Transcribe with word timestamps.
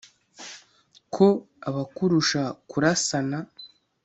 ko 1.15 1.25
abakurusha 1.69 2.41
kurasana 2.69 3.37